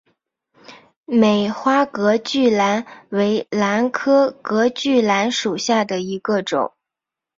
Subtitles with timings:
[1.05, 6.73] 美花隔距兰为兰科隔距兰属下的一个种。